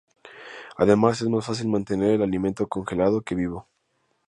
Además, 0.77 1.21
es 1.21 1.27
más 1.29 1.45
fácil 1.45 1.67
mantener 1.67 2.09
el 2.13 2.23
alimento 2.23 2.67
congelado 2.67 3.21
que 3.21 3.35
vivo. 3.35 3.67